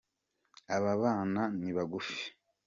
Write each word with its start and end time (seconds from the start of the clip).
ababana 0.75 1.41
nibagufi 1.59 2.21